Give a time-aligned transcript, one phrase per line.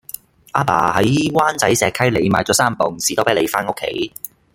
[0.55, 4.11] 亞爸喺灣仔石溪里買左三磅士多啤梨返屋企